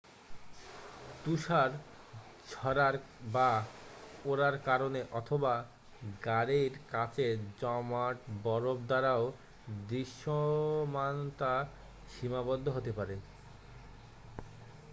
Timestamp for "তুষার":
1.23-1.71